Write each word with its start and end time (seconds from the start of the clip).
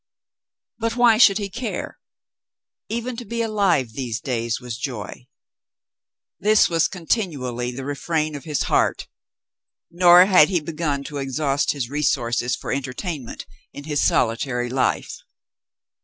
But 0.79 0.95
why 0.95 1.19
should 1.19 1.37
he 1.37 1.47
care? 1.47 1.99
Even 2.89 3.15
to 3.17 3.23
be 3.23 3.43
alive 3.43 3.93
these 3.93 4.19
days 4.19 4.59
was 4.59 4.79
joy. 4.79 5.27
This 6.39 6.67
was 6.67 6.87
continually 6.87 7.69
the 7.69 7.85
refrain 7.85 8.33
of 8.33 8.43
his 8.43 8.63
heart, 8.63 9.07
nor 9.91 10.25
had 10.25 10.49
he 10.49 10.59
begun 10.59 11.03
to 11.03 11.17
exhaust 11.17 11.73
his 11.73 11.87
resources 11.87 12.55
for 12.55 12.71
entertainment 12.71 13.45
in 13.73 13.83
his 13.83 14.01
solitary 14.01 14.69
life. 14.69 15.17